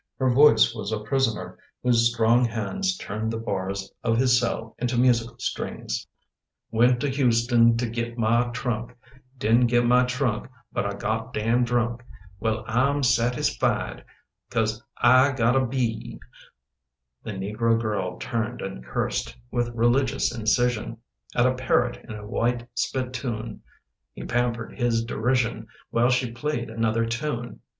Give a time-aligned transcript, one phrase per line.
[0.17, 4.97] Her voice was a prisoner Whose strong hands turned the bars of his cell Into
[4.97, 6.07] musical strings.
[6.71, 8.95] Wen' tuh Houston, tuh get mah trunk,
[9.37, 12.03] Did'n get mah trunk, but ah got dam 9 drunk.
[12.39, 14.03] Well, ahm satis fi i ied
[14.49, 16.19] Cause ah gotta be e e ee.
[17.21, 20.97] The negro girl turned and cursed With religious incision
[21.35, 23.61] At a parrot in a white spittoon.
[24.13, 27.59] He pampered his derision While she played another tune.